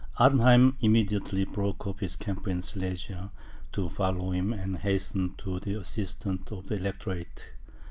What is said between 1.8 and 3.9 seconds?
up his camp in Silesia, to